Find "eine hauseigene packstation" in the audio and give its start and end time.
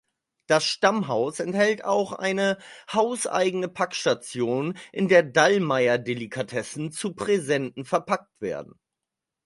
2.13-4.75